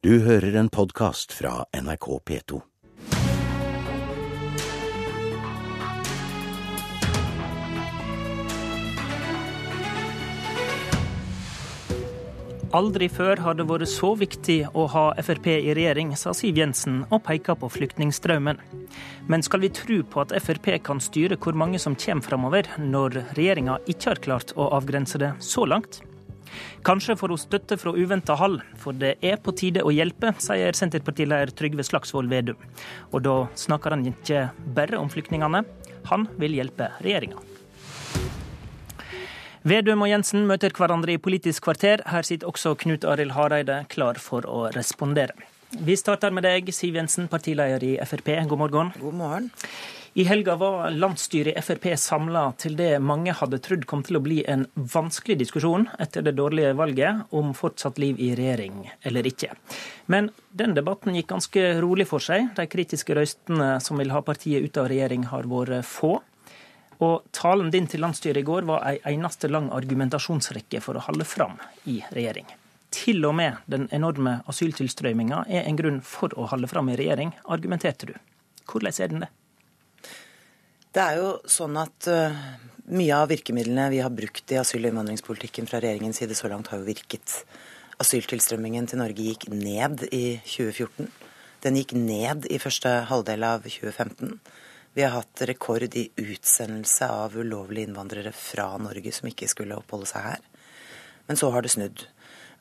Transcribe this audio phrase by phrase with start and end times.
[0.00, 2.58] Du hører en podkast fra NRK P2.
[12.72, 17.02] Aldri før har det vært så viktig å ha Frp i regjering, sa Siv Jensen
[17.10, 18.56] og peka på flyktningstrømmen.
[19.28, 23.20] Men skal vi tro på at Frp kan styre hvor mange som kommer framover, når
[23.36, 26.00] regjeringa ikke har klart å avgrense det så langt?
[26.86, 30.76] Kanskje får hun støtte fra uventa hold, for det er på tide å hjelpe, sier
[30.76, 32.58] Senterpartileder Trygve Slagsvold Vedum.
[33.12, 35.64] Og da snakker han ikke bare om flyktningene,
[36.10, 37.42] han vil hjelpe regjeringa.
[39.60, 42.00] Vedum og Jensen møter hverandre i Politisk kvarter.
[42.08, 45.36] Her sitter også Knut Arild Hareide klar for å respondere.
[45.70, 48.32] Vi starter med deg, Siv Jensen, partileder i Frp.
[48.48, 48.94] God morgen.
[48.98, 49.50] God morgen.
[50.14, 54.22] I helga var landsstyret i Frp samla til det mange hadde trodd kom til å
[54.24, 59.52] bli en vanskelig diskusjon etter det dårlige valget om fortsatt liv i regjering eller ikke.
[60.10, 62.48] Men den debatten gikk ganske rolig for seg.
[62.58, 66.16] De kritiske røystene som vil ha partiet ut av regjering, har vært få.
[67.06, 71.24] Og talen din til landsstyret i går var ei eneste lang argumentasjonsrekke for å holde
[71.24, 71.54] fram
[71.86, 72.50] i regjering.
[72.90, 77.30] Til og med den enorme asyltilstrømminga er en grunn for å holde fram i regjering,
[77.46, 78.16] argumenterte du.
[78.66, 79.36] Hvordan er den det?
[80.90, 82.38] Det er jo sånn at uh,
[82.90, 86.72] mye av virkemidlene vi har brukt i asyl- og innvandringspolitikken fra regjeringens side så langt,
[86.72, 87.44] har jo virket.
[88.02, 91.06] Asyltilstrømmingen til Norge gikk ned i 2014.
[91.62, 94.34] Den gikk ned i første halvdel av 2015.
[94.98, 100.10] Vi har hatt rekord i utsendelse av ulovlige innvandrere fra Norge som ikke skulle oppholde
[100.10, 100.46] seg her.
[101.28, 102.08] Men så har det snudd.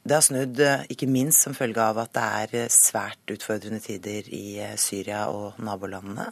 [0.05, 3.81] Det har snudd eh, ikke minst som følge av at det er eh, svært utfordrende
[3.81, 6.29] tider i Syria og nabolandene.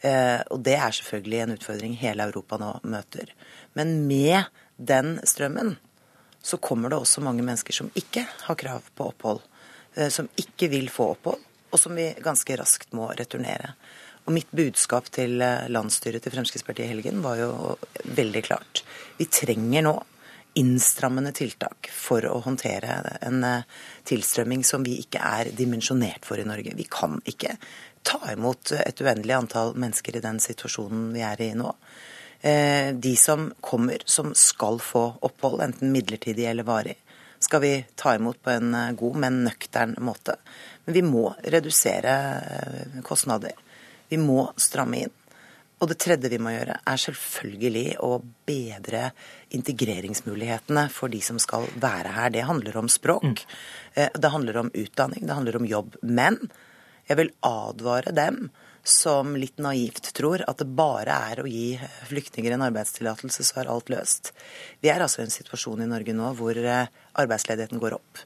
[0.00, 3.32] Eh, og det er selvfølgelig en utfordring hele Europa nå møter.
[3.78, 4.46] Men med
[4.76, 5.74] den strømmen
[6.42, 9.42] så kommer det også mange mennesker som ikke har krav på opphold.
[9.96, 13.74] Eh, som ikke vil få opphold, og som vi ganske raskt må returnere.
[14.28, 17.50] Og mitt budskap til eh, landsstyret til Fremskrittspartiet i helgen var jo
[18.04, 18.84] veldig klart.
[19.18, 19.96] Vi trenger nå
[20.58, 23.44] innstrammende tiltak for å håndtere en
[24.08, 26.72] tilstrømming som vi ikke er dimensjonert for i Norge.
[26.74, 27.52] Vi kan ikke
[28.08, 31.74] ta imot et uendelig antall mennesker i den situasjonen vi er i nå.
[32.40, 36.96] Eh, de som kommer, som skal få opphold, enten midlertidig eller varig,
[37.38, 40.38] skal vi ta imot på en eh, god, men nøktern måte.
[40.86, 43.58] Men vi må redusere eh, kostnader.
[44.08, 45.14] Vi må stramme inn.
[45.78, 48.16] Og det tredje vi må gjøre, er selvfølgelig å
[48.48, 49.12] bedre
[49.54, 52.32] integreringsmulighetene for de som skal være her.
[52.34, 53.44] Det handler om språk,
[53.94, 54.16] mm.
[54.18, 55.94] det handler om utdanning, det handler om jobb.
[56.02, 56.40] Men
[57.08, 58.48] jeg vil advare dem
[58.88, 61.76] som litt naivt tror at det bare er å gi
[62.08, 64.32] flyktninger en arbeidstillatelse, så er alt løst.
[64.80, 66.88] Vi er altså i en situasjon i Norge nå hvor eh,
[67.20, 68.22] arbeidsledigheten går opp.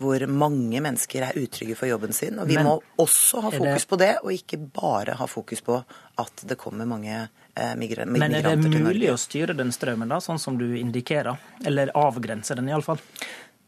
[0.00, 2.38] Hvor mange mennesker er utrygge for jobben sin.
[2.40, 3.90] Og vi Men, må også ha fokus det...
[3.90, 5.76] på det, og ikke bare ha fokus på
[6.24, 8.32] at det kommer mange eh, migranter til Norge.
[8.32, 11.36] Men er det mulig å styre den strømmen, da, sånn som du indikerer?
[11.68, 13.02] Eller avgrense den, iallfall?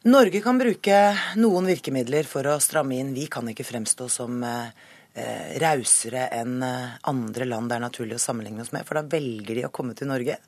[0.03, 0.97] Norge kan bruke
[1.39, 3.13] noen virkemidler for å stramme inn.
[3.15, 4.73] Vi kan ikke fremstå som eh,
[5.15, 8.83] eh, rausere enn eh, andre land det er naturlig å sammenligne oss med.
[8.89, 10.41] For da velger de å komme til Norge.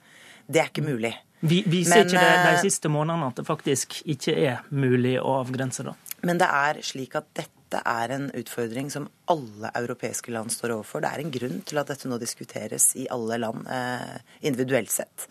[0.47, 1.13] Det er ikke mulig.
[1.45, 5.19] Vi, viser Men, ikke det de eh, siste månedene at det faktisk ikke er mulig
[5.21, 5.95] å avgrense, da?
[6.25, 11.03] Men det er slik at dette er en utfordring som alle europeiske land står overfor.
[11.05, 15.29] Det er en grunn til at dette nå diskuteres i alle land eh, individuelt sett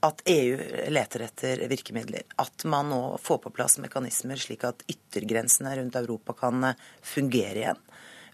[0.00, 0.58] at EU
[0.92, 2.22] leter etter virkemidler.
[2.36, 7.62] At man nå får på plass mekanismer slik at yttergrensene rundt Europa kan eh, fungere
[7.64, 7.82] igjen.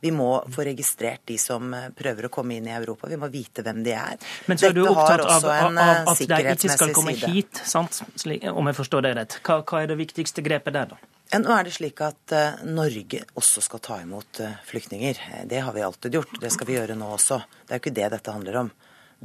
[0.02, 3.06] Vi må få registrert de som eh, prøver å komme inn i Europa.
[3.10, 4.18] Vi må vite hvem de er.
[4.50, 7.30] Men så er du opptatt av, av, av at de ikke skal komme side.
[7.30, 8.02] hit, sant?
[8.50, 9.40] om jeg forstår det rett.
[9.46, 11.11] Hva, hva, er det viktigste grepet der, da?
[11.32, 15.20] Nå er det slik at uh, Norge også skal ta imot uh, flyktninger.
[15.48, 16.34] Det har vi alltid gjort.
[16.43, 17.41] Det skal vi gjøre nå også.
[17.65, 18.72] Det er jo ikke det dette handler om.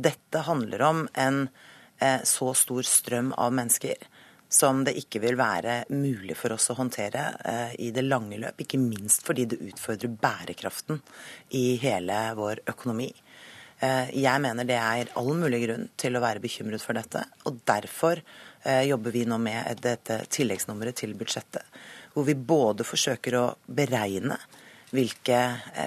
[0.08, 1.42] Dette handler om en
[2.00, 3.96] Eh, så stor strøm av mennesker
[4.50, 8.62] som det ikke vil være mulig for oss å håndtere eh, i det lange løp.
[8.64, 11.02] Ikke minst fordi det utfordrer bærekraften
[11.58, 13.10] i hele vår økonomi.
[13.80, 17.26] Eh, jeg mener det er all mulig grunn til å være bekymret for dette.
[17.50, 18.24] Og derfor
[18.84, 21.64] jobber vi nå med dette tilleggsnummeret til budsjettet.
[22.14, 24.40] Hvor vi både forsøker å beregne
[24.96, 25.40] hvilke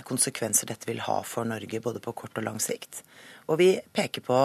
[0.04, 3.00] konsekvenser dette vil ha for Norge både på kort og lang sikt.
[3.48, 4.40] Og vi peker på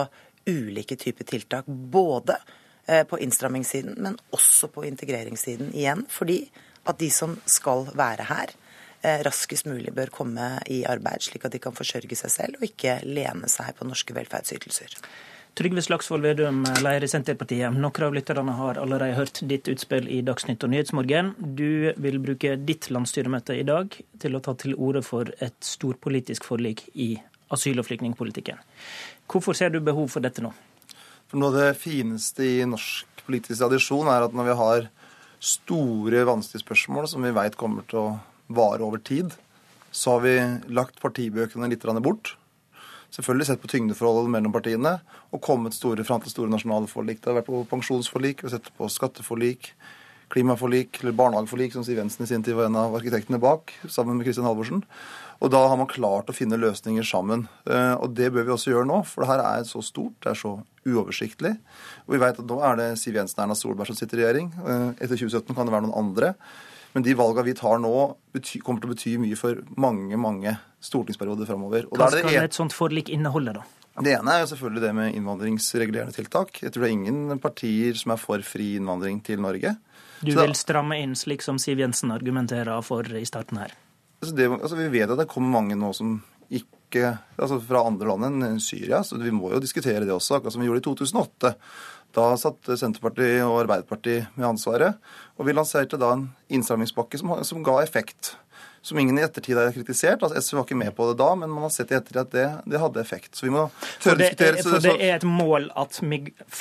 [0.45, 1.65] ulike typer tiltak.
[1.67, 2.37] Både
[2.85, 6.05] eh, på innstrammingssiden, men også på integreringssiden igjen.
[6.09, 6.43] Fordi
[6.85, 8.53] at de som skal være her,
[9.01, 12.67] eh, raskest mulig bør komme i arbeid, slik at de kan forsørge seg selv og
[12.69, 14.99] ikke lene seg på norske velferdsytelser.
[15.55, 17.71] Trygve Slagsvold Vedum, leder i Senterpartiet.
[17.79, 21.29] Noen av lytterne har allerede hørt ditt utspill i Dagsnytt og Nyhetsmorgen.
[21.39, 26.43] Du vil bruke ditt landsstyremøte i dag til å ta til orde for et storpolitisk
[26.43, 27.13] forlik i
[27.55, 28.59] asyl- og flyktningpolitikken.
[29.31, 30.51] Hvorfor ser du behov for dette nå?
[31.31, 34.87] For Noe av det fineste i norsk politisk tradisjon er at når vi har
[35.39, 38.17] store, vanskelige spørsmål som vi veit kommer til å
[38.51, 39.31] vare over tid,
[39.87, 40.39] så har vi
[40.75, 42.35] lagt partibøkene litt bort
[43.13, 44.95] selvfølgelig sett på tyngdeforholdet mellom partiene
[45.31, 47.21] og kommet store, fram til store nasjonale forlik.
[47.21, 49.73] Det har vært på pensjonsforlik, vi har sett på skatteforlik,
[50.33, 54.17] klimaforlik, eller barnehageforlik, som Siv Jensen i sin tid var en av arkitektene bak, sammen
[54.17, 54.81] med Kristin Halvorsen.
[55.43, 57.45] Og da har man klart å finne løsninger sammen.
[57.67, 60.31] Eh, og det bør vi også gjøre nå, for det her er så stort, det
[60.31, 60.55] er så
[60.87, 61.55] uoversiktlig.
[62.05, 64.25] Og vi vet at nå er det Siv Jensen og Erna Solberg som sitter i
[64.25, 64.53] regjering.
[64.63, 66.33] Eh, etter 2017 kan det være noen andre.
[66.95, 67.93] Men de valgene vi tar nå,
[68.31, 70.53] bety, kommer til å bety mye for mange mange
[70.85, 71.89] stortingsperioder framover.
[71.91, 73.65] Hva skal det et sånt forlik inneholde, da?
[73.95, 76.57] Det ene er jo selvfølgelig det med innvandringsregulerende tiltak.
[76.63, 79.75] Jeg tror det er ingen partier som er for fri innvandring til Norge.
[80.19, 83.75] Du Så vil stramme inn, slik som Siv Jensen argumenterer for i starten her?
[84.23, 86.71] Altså det, altså vi vet at det kommer mange nå som ikke
[87.03, 90.63] altså fra andre land enn Syria, så vi må jo diskutere det også, akkurat som
[90.63, 91.51] vi gjorde i 2008.
[92.15, 94.95] Da satt Senterpartiet og Arbeiderpartiet med ansvaret.
[95.35, 98.37] Og vi lanserte da en innstrammingspakke som, som, ga effekt.
[98.85, 100.23] Som ingen i ettertid har kritisert.
[100.23, 102.31] Altså, SV var ikke med på det da, men man har sett i ettertid at
[102.31, 103.33] det, det hadde effekt.
[103.35, 103.65] Så vi må
[103.99, 104.63] tørre diskutere.
[104.63, 105.99] For det er et mål at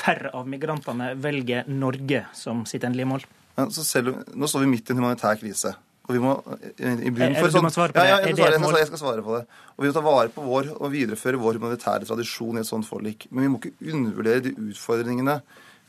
[0.00, 3.26] færre av migrantene velger Norge som sitt endelige mål?
[3.54, 5.76] Ja, selv, nå står vi midt i en humanitær krise.
[6.04, 6.34] Og vi må
[6.76, 9.44] i bunn for sånn, ja, ja, jeg, skal svare, jeg, skal svare på det.
[9.72, 12.88] Og vi må ta vare på vår og videreføre vår humanitære tradisjon i et sånt
[12.88, 13.24] forlik.
[13.30, 15.38] Men vi må ikke undervurdere de utfordringene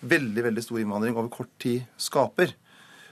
[0.05, 2.55] veldig veldig stor innvandring over kort tid skaper.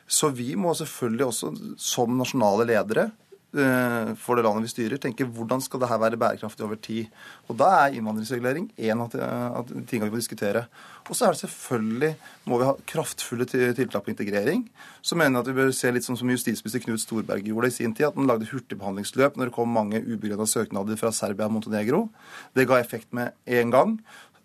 [0.07, 3.22] Så vi må selvfølgelig også som nasjonale ledere Eh,
[3.53, 7.11] for det landet vi styrer, tenke hvordan skal dette være bærekraftig over tid.
[7.47, 9.13] Og Da er innvandringsregulering en av
[9.85, 10.65] tingene vi må diskutere.
[11.09, 12.11] Og så er det selvfølgelig
[12.49, 14.65] må vi ha kraftfulle tiltak på integrering.
[15.03, 17.75] Så mener jeg at vi bør se litt sånn som justisminister Knut Storberget gjorde i
[17.75, 21.57] sin tid, at han lagde hurtigbehandlingsløp når det kom mange ubegrunna søknader fra Serbia og
[21.57, 22.05] Montenegro.
[22.55, 23.97] Det ga effekt med en gang.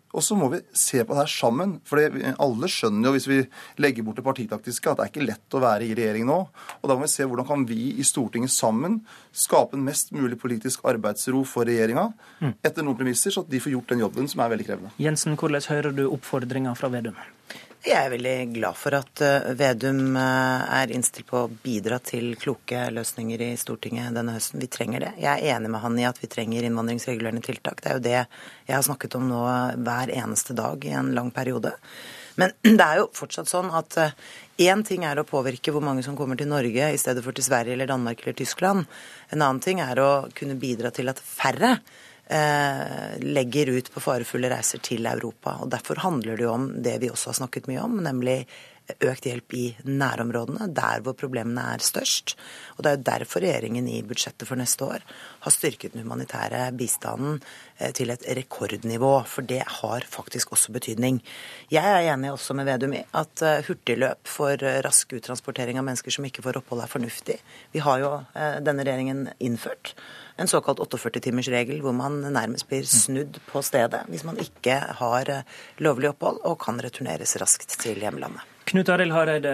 [0.09, 1.75] Og så må vi se på det her sammen.
[1.85, 3.39] For alle skjønner jo, hvis vi
[3.81, 6.39] legger bort det partitaktiske, at det er ikke lett å være i regjering nå.
[6.81, 10.39] Og da må vi se hvordan kan vi i Stortinget sammen skape en mest mulig
[10.41, 12.07] politisk arbeidsro for regjeringa
[12.41, 12.55] mm.
[12.65, 14.93] etter noen premisser, så at de får gjort den jobben som er veldig krevende.
[15.01, 17.17] Jensen, hvordan hører du oppfordringa fra Vedum?
[17.79, 22.33] Jeg er veldig glad for at eh, Vedum eh, er innstilt på å bidra til
[22.35, 24.59] kloke løsninger i Stortinget denne høsten.
[24.59, 25.11] Vi trenger det.
[25.23, 27.79] Jeg er enig med han i at vi trenger innvandringsregulerende tiltak.
[27.79, 29.45] Det er jo det jeg har snakket om nå
[29.79, 31.71] hver eneste dag i en lang periode.
[32.35, 36.03] Men det er jo fortsatt sånn at én eh, ting er å påvirke hvor mange
[36.03, 38.91] som kommer til Norge i stedet for til Sverige eller Danmark eller Tyskland.
[39.31, 44.51] En annen ting er å kunne bidra til at færre Eh, legger ut på farefulle
[44.51, 45.55] reiser til Europa.
[45.63, 48.43] Og Derfor handler det jo om det vi også har snakket mye om, nemlig
[49.05, 52.35] økt hjelp i nærområdene, der hvor problemene er størst.
[52.77, 55.05] Og Det er jo derfor regjeringen i budsjettet for neste år
[55.45, 57.41] har styrket den humanitære bistanden
[57.77, 59.13] eh, til et rekordnivå.
[59.25, 61.21] For det har faktisk også betydning.
[61.71, 66.13] Jeg er enig også med Vedum i at eh, hurtigløp for rask uttransportering av mennesker
[66.13, 67.37] som ikke får opphold, er fornuftig.
[67.73, 68.09] Vi har jo
[68.63, 69.93] denne regjeringen innført
[70.39, 75.57] en såkalt 48-timersregel, hvor man nærmest blir snudd på stedet hvis man ikke har eh,
[75.83, 78.58] lovlig opphold og kan returneres raskt til hjemlandet.
[78.69, 79.51] Knut Arild Hareide,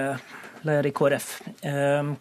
[0.67, 1.27] leder i KrF.
[1.63, 2.15] Ehm,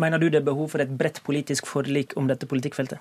[0.00, 2.96] mener du det er behov for et bredt politisk forlik om dette politikkfeltet?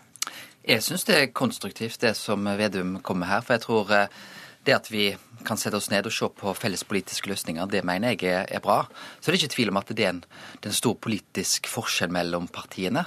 [0.68, 3.46] Jeg syns det er konstruktivt det som Vedum kommer her.
[3.46, 4.18] For jeg tror eh,
[4.64, 5.12] det at vi
[5.46, 8.64] kan sette oss ned og se på felles politiske løsninger, det mener jeg er, er
[8.64, 8.82] bra.
[9.20, 10.24] Så det er ikke tvil om at det er en,
[10.60, 13.06] det er en stor politisk forskjell mellom partiene.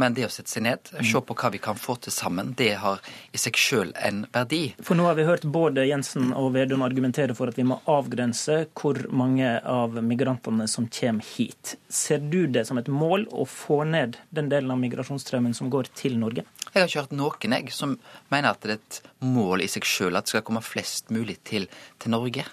[0.00, 2.72] Men det å sette seg ned, se på hva vi kan få til sammen, det
[2.82, 3.04] har
[3.36, 4.62] i seg sjøl en verdi.
[4.82, 8.64] For nå har vi hørt både Jensen og Vedum argumentere for at vi må avgrense
[8.74, 11.76] hvor mange av migrantene som kommer hit.
[11.92, 15.92] Ser du det som et mål å få ned den delen av migrasjonsstrømmen som går
[15.94, 16.46] til Norge?
[16.72, 17.98] Jeg har ikke hørt noen jeg, som
[18.32, 21.38] mener at det er et mål i seg sjøl at det skal komme flest mulig
[21.48, 21.68] til,
[22.02, 22.44] til Norge.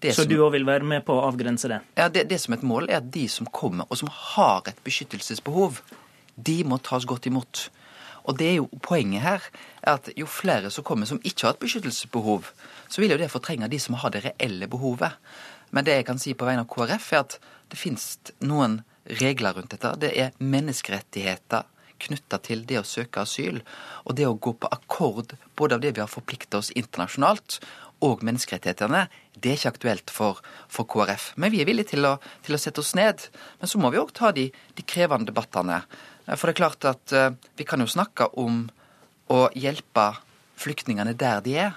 [0.00, 1.80] Det så som, du òg vil være med på å avgrense det?
[1.98, 4.80] Ja, det, det som et mål er at de som kommer og som har et
[4.86, 5.82] beskyttelsesbehov,
[6.40, 7.68] de må tas godt imot.
[8.28, 9.46] Og det er jo Poenget her
[9.80, 12.50] er at jo flere som kommer som ikke har et beskyttelsesbehov,
[12.88, 15.16] så vil jo det fortrenge de som har det reelle behovet.
[15.70, 17.36] Men det jeg kan si på vegne av KrF, er at
[17.70, 18.06] det finnes
[18.42, 18.80] noen
[19.20, 19.92] regler rundt dette.
[20.02, 21.68] Det er menneskerettigheter
[22.06, 23.60] knytta til det å søke asyl.
[24.06, 27.60] Og det å gå på akkord både av det vi har forplikta oss internasjonalt,
[28.00, 29.04] og menneskerettighetene,
[29.36, 30.40] det er ikke aktuelt for,
[30.72, 31.34] for KrF.
[31.40, 32.14] Men vi er villige til å,
[32.44, 33.26] til å, sette oss ned.
[33.60, 35.82] Men så må vi òg ta de, de krevende debattene.
[36.30, 37.28] For det er klart at uh,
[37.60, 38.64] vi kan jo snakke om
[39.30, 40.06] å hjelpe
[40.60, 41.76] flyktningene der de er.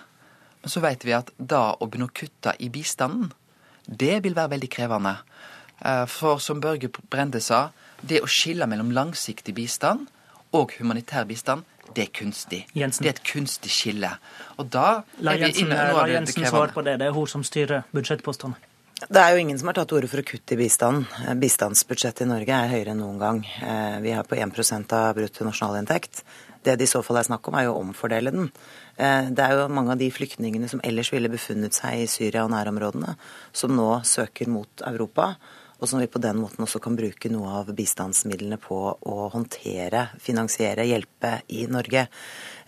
[0.64, 3.34] Men så vet vi at da å begynne å kutte i bistanden,
[3.84, 5.18] det vil være veldig krevende.
[5.84, 10.08] Eh, For som Børge Brende sa, det å skille mellom langsiktig bistand
[10.54, 12.64] og humanitær bistand, det er kunstig.
[12.74, 13.04] Jensen.
[13.04, 14.10] Det er et kunstig skille.
[14.58, 16.98] Og da La er vi Jensen, la Jensen svar svare på det.
[17.02, 18.56] Det er hun som styrer budsjettpostene.
[19.04, 21.04] Det er jo ingen som har tatt til orde for å kutte i bistanden.
[21.42, 23.42] Bistandsbudsjettet i Norge er høyere enn noen gang.
[23.62, 26.24] Eh, Vi er på 1% av bruttonasjonalinntekt.
[26.64, 28.52] Det det i så fall er snakk om, er jo å omfordele den.
[28.98, 32.46] Eh, Det er jo mange av de flyktningene som ellers ville befunnet seg i Syria
[32.46, 33.18] og nærområdene,
[33.52, 35.36] som nå søker mot Europa.
[35.84, 40.06] Og som vi på den måten også kan bruke noe av bistandsmidlene på å håndtere,
[40.24, 42.06] finansiere, hjelpe i Norge.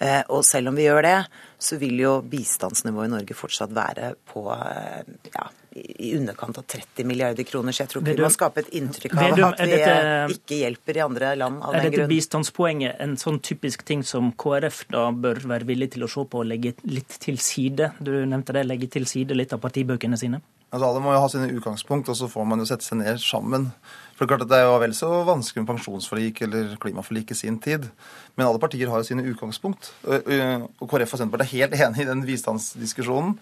[0.04, 1.20] Eh, Og selv om vi gjør det,
[1.58, 5.46] så vil jo bistandsnivået i Norge fortsatt være på eh, ja,
[5.80, 7.72] i underkant av 30 milliarder kroner.
[7.72, 11.00] Så jeg tror ikke vi må skape et inntrykk av at vi dette- ikke hjelper
[11.00, 15.40] i andre land av Er dette bistandspoenget en sånn typisk ting som KrF da bør
[15.56, 17.94] være villig til å se på og legge litt til side?
[18.04, 20.42] Du nevnte det, legge til side litt av partibøkene sine.
[20.76, 23.22] Altså, alle må jo ha sine utgangspunkt, og så får man jo sette seg ned
[23.24, 23.70] sammen.
[24.16, 27.32] For det er klart at det er jo vel så vanskelig med pensjonsforlik eller klimaforlik
[27.32, 27.88] i sin tid.
[28.36, 29.94] Men alle partier har jo sine utgangspunkt.
[30.04, 33.38] Og og KrF og Senterpartiet er helt enig i den bistandsdiskusjonen.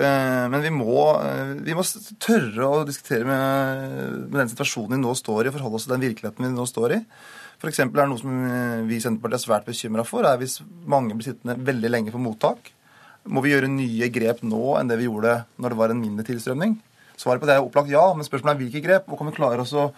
[0.00, 1.84] Eh, Men vi må, eh, vi må
[2.22, 5.96] tørre å diskutere med, med den situasjonen vi nå står i, og forholde oss til
[5.98, 7.00] den virkeligheten vi nå står i.
[7.60, 10.62] Eksempel er det noe som eh, vi i Senterpartiet er svært bekymra for, er hvis
[10.88, 12.72] mange blir sittende veldig lenge på mottak.
[13.28, 16.24] Må vi gjøre nye grep nå enn det vi gjorde når det var en mindre
[16.28, 16.78] tilstrømning?
[17.20, 19.60] Svaret på det er opplagt ja, men spørsmålet er hvilke grep, og kan vi klare
[19.60, 19.90] oss å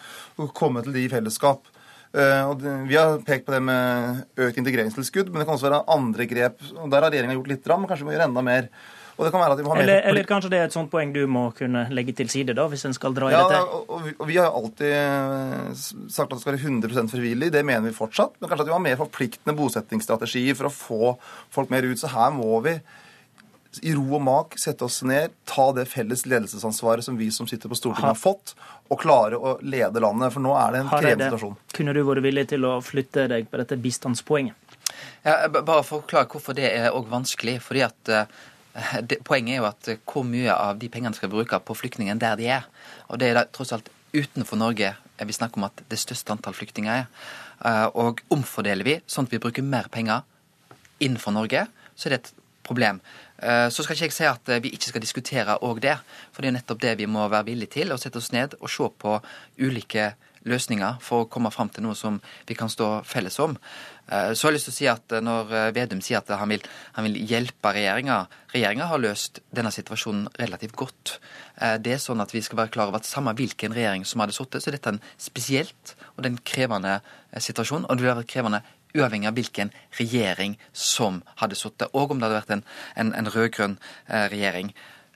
[0.59, 1.69] komme til de i fellesskap?
[2.13, 5.85] Eh, og vi har pekt på det med økt integreringstilskudd, men det kan også være
[5.95, 6.59] andre grep.
[6.75, 8.69] og Der har regjeringa gjort litt, men kanskje vi må gjøre enda mer.
[9.13, 10.91] Og det kan være at vi må ha Eller, eller kanskje det er et sånt
[10.91, 13.61] poeng du må kunne legge til side, da, hvis en skal dra i ja, dette?
[13.77, 17.53] og, og, vi, har alltid eh, sagt at det skal være 100% frivillig.
[17.55, 18.35] Det mener vi fortsatt.
[18.41, 21.15] Men kanskje at vi må ha mer forpliktende bosettingsstrategier for å få
[21.55, 22.01] folk mer ut.
[22.01, 22.77] Så her må vi
[23.81, 27.71] i ro og mak sette oss ned, ta det felles ledelsesansvaret som vi som sitter
[27.73, 28.55] på Stortinget har fått,
[28.93, 30.35] og klare å lede landet.
[30.35, 31.57] For nå er det en krevende situasjon.
[31.73, 34.59] kunne du vært villig til å flytte deg på dette bistandspoenget?
[35.25, 37.61] Ja, bare for å forklare hvorfor det er også vanskelig.
[37.65, 38.27] fordi at eh,
[39.01, 42.21] det, Poenget er jo at eh, hvor mye av de pengene skal bruke på flyktningene
[42.21, 42.69] der de er.
[43.09, 46.35] Og det er da tross alt utenfor Norge er vi snakker om at det største
[46.35, 47.09] antall flyktninger er.
[47.65, 50.27] Eh, Og omfordeler vi sånn at vi bruker mer penger
[51.01, 52.33] innenfor Norge, så er det et
[52.73, 53.01] problem.
[53.43, 55.97] Eh, Så skal ikke jeg si at eh, vi ikke skal diskutere òg det,
[56.33, 57.93] for det er nettopp det vi må være villige til.
[57.93, 59.17] Å sette oss ned og se på
[59.61, 62.17] ulike løsninger for å komme fram til noe som
[62.49, 63.57] vi kan stå felles om.
[64.09, 66.63] Eh, Så har jeg lyst til å si at når Vedum sier at han vil,
[66.95, 71.19] han vil hjelpe regjeringa Regjeringa har løst denne situasjonen relativt godt.
[71.57, 74.35] Det er sånn at vi skal være klar over at samme hvilken regjering som hadde
[74.37, 76.95] sittet, så er dette en spesielt og det er en krevende
[77.41, 77.87] situasjon.
[77.89, 78.61] Og det vil være krevende
[78.97, 82.65] uavhengig av hvilken regjering som hadde sittet, og om det hadde vært en,
[83.01, 84.73] en, en rød-grønn eh, regjering.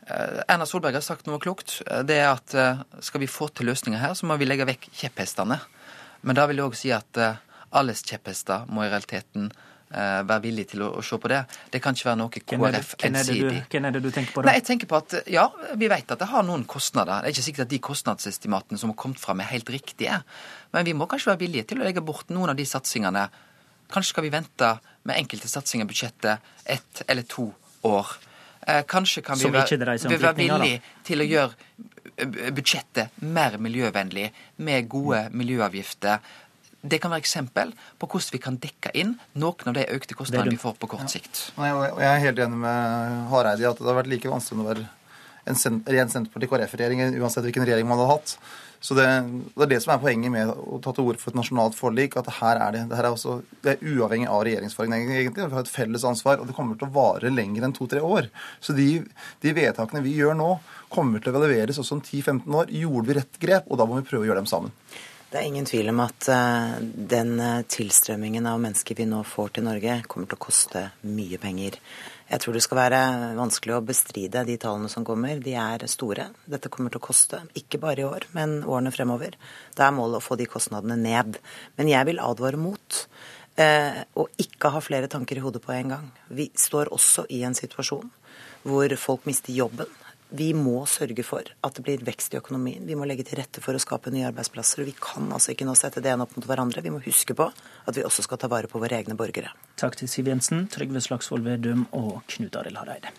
[0.07, 1.81] Eh, Erna Solberg har sagt noe klokt.
[1.87, 2.57] Eh, Det er at
[3.05, 5.61] skal vi få til løsninger her, så må vi legge vekk kjepphestene.
[6.27, 7.23] Men da vil jeg òg si at
[7.77, 9.51] alles kjepphester må i realiteten
[9.87, 11.45] være villige til å, se på det.
[11.71, 13.61] Det kan ikke være noe KrF ensidig.
[13.71, 14.49] hvem er det du tenker på da?
[14.49, 15.45] Nei, jeg tenker på at ja,
[15.79, 17.23] vi vet at det har noen kostnader.
[17.23, 20.19] Det er ikke sikkert at de kostnadsestimatene som har kommet fram er helt riktige.
[20.75, 23.29] Men vi må kanskje være villige til å legge bort noen av de satsingene.
[23.93, 24.71] Kanskje skal vi vente
[25.07, 27.51] med enkelte satsinger i budsjettet ett eller to
[27.87, 28.07] år.
[28.67, 31.53] Eh, kanskje kan vi være, vi være villige til å gjøre
[32.17, 34.33] eh, budsjettet mer miljøvennlig
[34.67, 36.19] med gode miljøavgifter.
[36.87, 40.57] Det kan være eksempel på hvordan vi kan dekke inn noen av de økte kostnadene
[40.57, 41.49] vi får på kort sikt.
[41.57, 41.67] Og
[42.03, 44.87] jeg er helt enig med Hareide i at det har vært like vanskelig å være
[45.47, 48.37] en sen- ren Senterparti-KrF-regjering uansett hvilken regjering man hadde hatt.
[48.81, 49.07] Så det,
[49.57, 52.19] det er det som er poenget med å ta til orde for et nasjonalt forlik.
[52.21, 55.47] At her er det, det her er også det er uavhengig av regjeringsfargen, egentlig.
[55.49, 58.29] Vi har et felles ansvar, og det kommer til å vare lenger enn to-tre år.
[58.61, 59.01] Så de,
[59.43, 60.53] de vedtakene vi gjør nå,
[60.93, 62.73] kommer til å evalueres også om 10-15 år.
[62.85, 63.71] Gjorde vi rett grep?
[63.71, 64.75] Og da må vi prøve å gjøre dem sammen.
[65.27, 66.77] Det er ingen tvil om at eh,
[67.11, 71.41] den eh, tilstrømmingen av mennesker vi nå får til Norge, kommer til å koste mye
[71.43, 71.81] penger.
[72.27, 73.01] Jeg tror det skal være
[73.39, 75.39] vanskelig å bestride de tallene som kommer.
[75.43, 76.29] De er store.
[76.51, 79.37] Dette kommer til å koste, ikke bare i år, men årene fremover.
[79.79, 81.39] Da er målet å få de kostnadene ned.
[81.79, 82.99] Men jeg vil advare mot
[83.63, 86.11] eh, å ikke ha flere tanker i hodet på en gang.
[86.27, 88.11] Vi står også i en situasjon
[88.67, 89.87] hvor folk mister jobben.
[90.31, 92.83] Vi må sørge for at det blir vekst i økonomien.
[92.87, 94.83] Vi må legge til rette for å skape nye arbeidsplasser.
[94.83, 96.83] og Vi kan altså ikke nå sette det ene opp mot hverandre.
[96.83, 99.55] Vi må huske på at vi også skal ta vare på våre egne borgere.
[99.79, 103.15] Takk til Siv Jensen, Trygve Slagsvold Vedum og Knut Arild Hareide.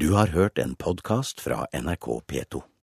[0.00, 2.64] Du har hørt en podkast fra NRK P2.